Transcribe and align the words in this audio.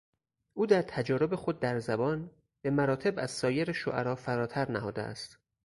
او 0.57 0.65
در 0.65 0.81
تجارب 0.81 1.35
خود 1.35 1.59
در 1.59 1.79
زبان، 1.79 2.31
به 2.63 2.69
مراتب 2.69 3.13
از 3.19 3.31
سایر 3.31 3.71
شعرا 3.71 4.15
فراتر 4.15 4.71
نهاده 4.71 5.01
است. 5.01 5.37